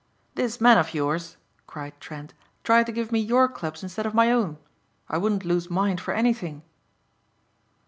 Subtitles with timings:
[0.33, 4.31] "This man of yours," cried Trent, "tried to give me your clubs instead of my
[4.31, 4.57] own.
[5.07, 6.63] I wouldn't lose mine for anything."